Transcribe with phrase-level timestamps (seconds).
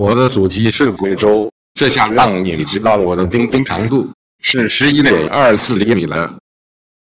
[0.00, 4.08] 我的祖籍是贵州这下让你知道我的冰冰长度
[4.42, 6.38] 是十一点二四厘米了。